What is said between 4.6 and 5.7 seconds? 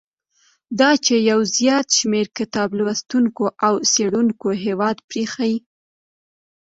هیواد پریښی.